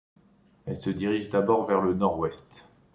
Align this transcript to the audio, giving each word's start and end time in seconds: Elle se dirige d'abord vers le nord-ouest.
Elle 0.65 0.77
se 0.77 0.89
dirige 0.89 1.29
d'abord 1.29 1.67
vers 1.67 1.81
le 1.81 1.93
nord-ouest. 1.93 2.67